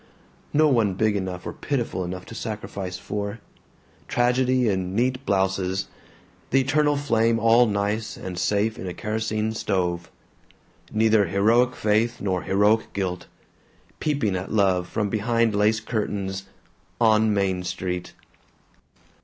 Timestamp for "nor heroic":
12.19-12.93